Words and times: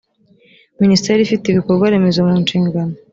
minisiteri 0.81 1.19
ifite 1.23 1.45
ibikorwa 1.49 1.91
remezo 1.93 2.19
mu 2.27 2.35
nshingan 2.43 2.89